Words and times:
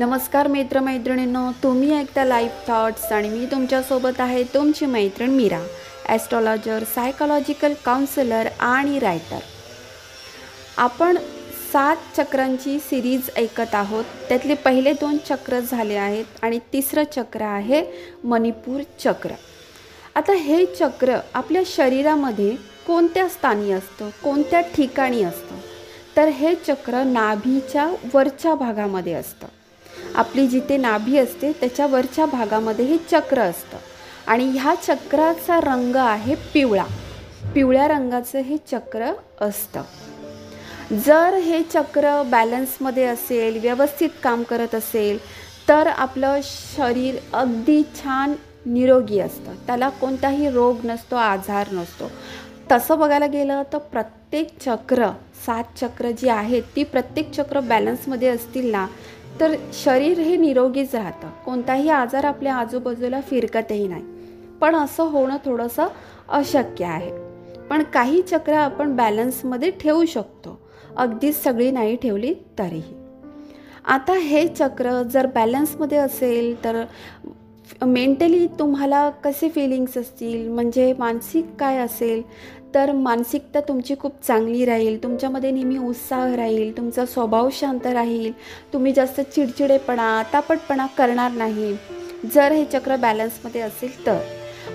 नमस्कार 0.00 0.46
मित्रमैत्रिणींनो 0.48 1.40
तुम्ही 1.62 1.92
ऐकता 1.94 2.24
लाईफ 2.24 2.50
थॉट्स 2.68 3.02
आणि 3.12 3.28
मी 3.28 3.46
तुमच्यासोबत 3.46 4.20
आहे 4.20 4.42
तुमची 4.54 4.86
मैत्रीण 4.86 5.30
मीरा 5.30 5.58
ॲस्ट्रॉलॉजर 6.08 6.84
सायकोलॉजिकल 6.94 7.72
काउन्सिलर 7.84 8.48
आणि 8.60 8.98
रायटर 8.98 9.40
आपण 10.78 11.18
सात 11.72 11.96
चक्रांची 12.16 12.78
सिरीज 12.78 13.30
ऐकत 13.36 13.74
आहोत. 13.74 14.04
त्यातले 14.28 14.54
पहिले 14.54 14.92
दोन 14.92 15.18
चक्र 15.28 15.60
झाले 15.60 15.96
आहेत 15.96 16.42
आणि 16.42 16.58
तिसरं 16.72 17.12
चक्र 17.16 17.42
आहे 17.42 17.84
मणिपूर 18.24 18.80
चक्र. 19.04 19.34
आता 20.16 20.32
हे 20.34 20.64
चक्र 20.74 21.18
आपल्या 21.34 21.62
शरीरामध्ये 21.76 22.54
कोणत्या 22.86 23.28
स्थानी 23.28 23.72
असतं 23.72 24.10
कोणत्या 24.24 24.60
ठिकाणी 24.74 25.22
असतं? 25.22 25.56
तर 26.16 26.28
हे 26.28 26.54
चक्र 26.66 27.02
नाभीच्या 27.04 27.90
वरच्या 28.14 28.54
भागामध्ये 28.54 29.12
असतं. 29.12 29.46
आपली 30.14 30.46
जिथे 30.46 30.76
नाभी 30.76 31.18
असते 31.18 31.52
त्याच्या 31.52 31.86
वरच्या 31.86 32.26
भागामध्ये 32.26 32.84
हे 32.84 32.96
चक्र 33.10 33.40
असतं. 33.40 33.76
आणि 34.26 34.44
ह्या 34.44 34.74
चक्राचा 34.74 35.60
रंग 35.60 35.96
आहे 35.96 36.34
पिवळा. 36.34 36.84
पिवळ्या 37.54 37.88
रंगाचं 37.88 38.38
हे 38.38 38.56
चक्र 38.56 39.12
असतं. 39.40 39.82
जर 41.06 41.34
हे 41.34 41.62
चक्र 41.62 42.22
बॅलन्समध्ये 42.22 43.04
असेल 43.04 43.60
व्यवस्थित 43.60 44.10
काम 44.22 44.42
करत 44.42 44.74
असेल 44.74 45.18
तर 45.68 45.86
आपलं 45.86 46.40
शरीर 46.44 47.14
अगदी 47.32 47.82
छान 47.82 48.34
निरोगी 48.66 49.20
असतं. 49.20 49.54
त्याला 49.66 49.88
कोणताही 49.88 50.50
रोग 50.50 50.76
नसतो 50.84 51.16
आजार 51.16 51.66
नसतो. 51.72 52.10
तसं 52.72 52.98
बघायला 52.98 53.26
गेलं 53.26 53.62
तर 53.72 53.78
प्रत्येक 53.78 54.48
चक्र 54.60 55.08
सात 55.46 55.64
चक्र 55.80 56.10
जी 56.10 56.28
आहेत 56.28 56.62
ती 56.76 56.84
प्रत्येक 56.84 57.30
चक्र 57.30 57.60
बॅलन्समध्ये 57.60 58.28
असतील 58.28 58.70
ना 58.70 58.86
तर 59.40 59.54
शरीर 59.72 60.18
हे 60.18 60.36
निरोगीच 60.36 60.94
राहतं. 60.94 61.28
कोणताही 61.44 61.88
आजार 61.88 62.24
आपल्या 62.24 62.56
आजूबाजूला 62.56 63.20
फिरकतही 63.20 63.88
नाही. 63.88 64.04
पण 64.60 64.74
असं 64.74 65.02
होणं 65.02 65.36
थोडंसं 65.36 65.86
अशक्य 66.28 66.84
आहे. 66.84 67.10
पण 67.70 67.82
काही 67.82 68.22
चक्र 68.22 68.52
आपण 68.52 68.96
बॅलन्समध्ये 68.96 69.70
ठेवू 69.70 70.04
शकतो. 70.04 70.60
अगदीच 70.96 71.42
सगळी 71.42 71.70
नाही 71.70 71.96
ठेवली 71.96 72.34
तरीही. 72.58 72.94
आता 73.84 74.12
हे 74.12 74.48
चक्र 74.48 75.02
जर 75.02 75.26
बॅलन्समध्ये 75.26 75.98
असेल 75.98 76.64
तर 76.64 76.84
मेंटली 77.82 78.46
तुम्हाला 78.46 79.10
कसे 79.10 79.48
फिलिंग्स 79.48 79.96
असतील? 79.96 80.48
म्हणजे 80.48 80.94
मानसिक 80.98 81.46
काय 81.60 81.78
असेल? 81.78 82.22
तर 82.74 82.92
मानसिकता 82.92 83.60
तुमची 83.60 83.94
खूप 84.00 84.12
चांगली 84.26 84.64
राहील. 84.64 85.02
तुमच्यामध्ये 85.02 85.50
नेहमी 85.50 85.78
उत्साह 85.78 86.34
राहील. 86.34 86.76
तुमचा 86.76 87.06
स्वभाव 87.06 87.48
शांत 87.52 87.86
राहील. 87.86 88.32
तुम्ही 88.72 88.92
जास्त 88.92 89.20
चिडचिडेपणा 89.20 90.22
तापटपणा 90.32 90.86
करणार 90.86 91.30
नाही. 91.30 91.76
जर 92.34 92.52
हे 92.52 92.64
चक्र 92.64 92.96
बॅलन्समध्ये 92.96 93.60
असेल 93.60 94.06
तर. 94.06 94.18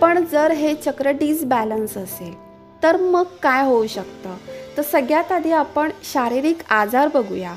पण 0.00 0.24
जर 0.32 0.50
हे 0.50 0.74
चक्र 0.74 1.10
डिसबॅलन्स 1.10 1.96
असेल 1.96 2.34
तर 2.82 2.96
मग 2.96 3.24
काय 3.42 3.64
होऊ 3.64 3.86
शकतं? 3.86 4.36
तर 4.76 4.82
सगळ्यात 4.82 5.32
आधी 5.32 5.50
आपण 5.50 5.90
शारीरिक 6.14 6.58
आजार 6.70 7.08
बघूया. 7.14 7.54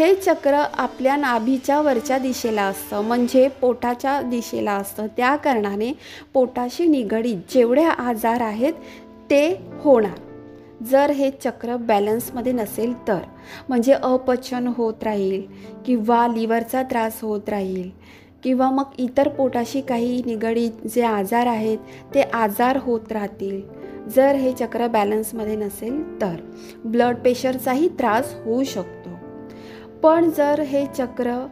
हे 0.00 0.14
चक्र 0.14 0.54
आपल्या 0.54 1.14
नाभीच्या 1.16 1.80
वरच्या 1.80 2.18
दिशेला 2.18 2.62
असतं 2.62 3.00
म्हणजे 3.00 3.46
पोटाच्या 3.60 4.20
दिशेला 4.22 4.72
असतं. 4.72 5.06
त्या 5.06 5.34
कारणाने 5.36 5.92
पोटाशी 6.32 6.86
निगडीत 6.86 7.36
जेवढे 7.54 7.82
आजार 7.84 8.40
आहेत 8.40 8.72
ते 9.30 9.42
होणार. 9.80 10.18
जर 10.90 11.10
हे 11.10 11.30
चक्र 11.44 11.76
बॅलन्समध्ये 11.76 12.52
नसेल 12.52 12.94
तर 13.08 13.18
म्हणजे 13.68 13.92
अपचन 13.92 14.66
होत 14.76 15.02
राहील 15.02 15.42
किंवा 15.86 16.26
लिव्हरचा 16.28 16.82
त्रास 16.82 17.20
होत 17.22 17.48
राहील 17.48 17.90
किंवा 18.44 18.70
मग 18.70 18.94
इतर 18.98 19.28
पोटाशी 19.28 19.80
काही 19.80 20.22
निगडीत 20.26 20.86
जे 20.94 21.02
आजार 21.02 21.46
आहेत 21.46 21.78
ते 22.14 22.22
आजार 22.22 22.76
होत 22.76 23.12
राहतील. 23.12 23.60
जर 24.08 24.34
हे 24.34 24.52
चक्र 24.52 24.86
बॅलन्समध्ये 24.86 25.56
नसेल 25.56 26.02
तर 26.20 26.36
ब्लड 26.84 27.16
प्रेशरचाही 27.16 27.88
त्रास 27.88 28.34
होऊ 28.44 28.64
शकतो. 28.64 29.09
पण 30.02 30.30
जर 30.30 30.60
हे 30.60 30.86
चक्र 30.86 31.46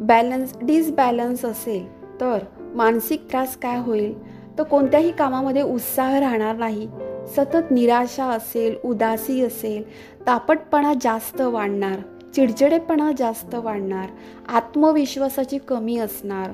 बॅलन्स 0.00 0.52
डिसबॅलन्स 0.62 1.44
असेल 1.44 2.20
तर 2.20 2.38
मानसिक 2.60 3.30
त्रास 3.30 3.56
काय 3.56 3.78
होईल? 3.78 4.14
तर 4.58 4.62
कोणत्याही 4.62 5.12
कामामध्ये 5.12 5.62
उत्साह 5.62 6.18
राहणार 6.18 6.56
नाही. 6.56 6.88
सतत 7.36 7.70
निराशा 7.70 8.24
असेल 8.24 8.76
उदासी 8.84 9.40
असेल 9.44 9.82
तापटपणा 10.26 10.92
जास्त 11.02 11.40
वाढणार 11.40 11.98
चिडचिडेपणा 12.34 13.10
जास्त 13.18 13.54
वाढणार 13.54 14.08
आत्मविश्वासाची 14.48 15.58
कमी 15.58 15.98
असणार. 15.98 16.50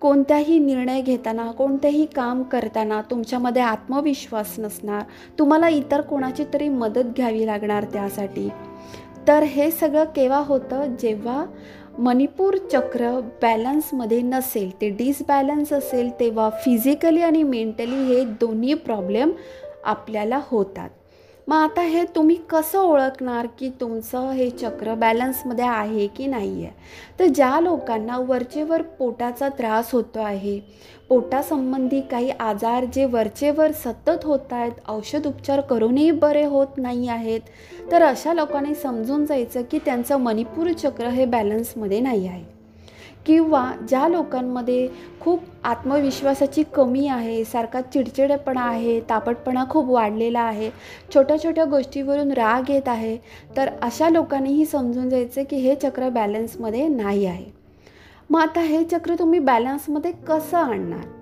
कोणत्याही 0.00 0.58
निर्णय 0.58 1.00
घेताना 1.00 1.50
कोणतेही 1.50 2.06
काम 2.06 2.42
करताना 2.42 3.02
तुमच्यामध्ये 3.02 3.62
आत्मविश्वास 3.62 4.54
नसणार. 4.58 5.02
तुम्हाला 5.38 5.68
इतर 5.68 6.00
कोणाची 6.00 6.44
तरी 6.54 6.68
मदत 6.68 7.14
घ्यावी 7.16 7.46
लागणार 7.46 7.84
त्यासाठी. 7.84 8.48
तर 9.28 9.42
हे 9.42 9.70
सगळं 9.70 10.04
केव्हा 10.04 10.38
होतं? 10.38 10.96
जेव्हा 10.96 11.44
मणिपूर 11.98 12.56
चक्र 12.72 13.10
बॅलन्समध्ये 13.42 14.20
नसेल 14.22 14.70
ते 14.80 14.88
डिसबॅलन्स 14.88 15.72
असेल 15.72 16.10
तेव्हा 16.20 16.50
फिजिकली 16.64 17.22
आणि 17.22 17.42
मेंटली 17.42 18.04
हे 18.04 18.24
दोन्ही 18.40 18.74
प्रॉब्लेम 18.74 19.32
आपल्याला 19.84 20.40
होतात. 20.44 20.88
मग 21.48 21.56
आता 21.56 21.82
हे 21.82 22.04
तुम्ही 22.04 22.36
कसं 22.50 22.78
ओळखणार 22.78 23.46
की 23.58 23.68
तुमचं 23.80 24.30
हे 24.30 24.48
चक्र 24.50 24.94
बॅलन्समध्ये 24.94 25.64
आहे 25.64 26.06
की 26.06 26.26
नाही 26.26 26.64
आहे 26.64 26.72
तर 27.18 27.26
ज्या 27.26 27.60
लोकांना 27.60 28.18
वरचेवर 28.18 28.82
पोटाचा 28.82 29.48
त्रास 29.48 29.92
होतो 29.92 30.20
आहे 30.20 30.58
पोटासंबंधी 31.08 32.00
काही 32.00 32.30
आजार 32.30 32.84
जे 32.84 33.04
वरचेवर 33.04 33.72
सतत 33.72 34.24
होत 34.24 34.52
आहेत 34.52 34.72
औषध 34.88 35.26
उपचार 35.26 35.60
करूनही 35.60 36.10
बरे 36.10 36.44
होत 36.44 36.76
नाही 36.76 37.08
आहेत 37.08 37.40
तर 37.92 38.02
अशा 38.02 38.32
लोकांनी 38.32 38.74
समजून 38.74 39.26
जायचं 39.26 39.62
की 39.70 39.78
त्यांचं 39.78 40.16
मणिपूर 40.16 40.72
चक्र 40.72 41.08
हे 41.08 41.24
बॅलन्समध्ये 41.24 42.00
नाही 42.00 42.26
आहे. 42.26 42.57
किंवा 43.26 43.72
ज्या 43.88 44.08
लोकांमध्ये 44.08 44.88
खूप 45.20 45.42
आत्मविश्वासाची 45.64 46.62
कमी 46.62 47.06
आहे 47.08 47.44
सारखा 47.44 47.80
चिडचिडेपणा 47.80 48.60
आहे 48.60 49.00
तापटपणा 49.00 49.64
खूप 49.70 49.88
वाढलेला 49.88 50.40
आहे 50.40 50.70
छोट्या 51.14 51.42
छोट्या 51.44 51.64
गोष्टीवरून 51.64 52.32
राग 52.32 52.70
येत 52.70 52.88
आहे 52.88 53.16
तर 53.56 53.68
अशा 53.82 54.08
लोकांनीही 54.08 54.66
समजून 54.66 55.10
जायचं 55.10 55.42
की 55.50 55.56
हे 55.56 55.74
चक्र 55.74 56.08
बॅलन्समध्ये 56.08 56.88
नाही 56.88 57.26
आहे. 57.26 57.44
मग 58.30 58.40
आता 58.40 58.60
हे 58.60 58.84
चक्र 58.84 59.14
तुम्ही 59.18 59.38
बॅलन्समध्ये 59.38 60.12
कसं 60.12 60.58
आणणार? 60.58 61.17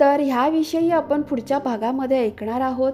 तर 0.00 0.20
ह्याविषयी 0.20 0.90
आपण 0.90 1.22
पुढच्या 1.22 1.58
भागामध्ये 1.58 2.18
ऐकणार 2.18 2.60
आहोत. 2.60 2.92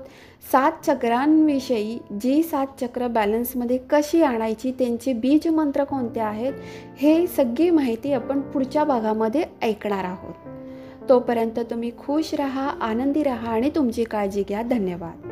सात 0.52 0.72
चक्रांविषयी 0.86 1.98
जी 2.20 2.42
सात 2.42 2.66
चक्र 2.80 3.06
बॅलन्समध्ये 3.06 3.78
कशी 3.90 4.22
आणायची 4.22 4.70
त्यांचे 4.70 5.12
बीज 5.12 5.48
मंत्र 5.48 5.84
कोणते 5.84 6.20
आहेत 6.20 6.52
हे 6.98 7.26
सगळी 7.26 7.70
माहिती 7.70 8.12
आपण 8.12 8.40
पुढच्या 8.40 8.84
भागामध्ये 8.84 9.44
ऐकणार 9.62 10.04
आहोत. 10.04 10.34
तोपर्यंत 11.08 11.58
तुम्ही 11.58 11.90
खुश 11.98 12.34
रहा 12.34 12.68
आनंदी 12.68 13.22
रहा 13.22 13.50
आणि 13.50 13.70
तुमची 13.74 14.04
काळजी 14.04 14.42
घ्या. 14.48 14.62
धन्यवाद. 14.62 15.29